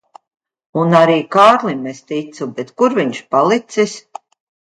Un 0.83 0.95
arī 0.99 1.17
Kārlim 1.35 1.83
es 1.91 2.01
ticu, 2.13 2.47
bet 2.61 2.73
kur 2.81 2.97
viņš 3.03 3.23
palicis? 3.35 3.97